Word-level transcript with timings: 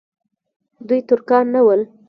دوی 0.87 0.99
ترکان 1.09 1.45
نه 1.53 1.61
ول. 1.65 1.81